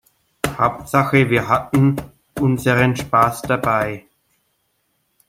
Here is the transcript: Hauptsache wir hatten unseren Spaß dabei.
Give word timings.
Hauptsache 0.57 1.29
wir 1.29 1.47
hatten 1.47 1.95
unseren 2.39 2.95
Spaß 2.95 3.43
dabei. 3.43 4.07